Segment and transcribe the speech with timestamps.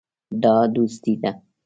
[0.43, 1.31] دا دوستي ده.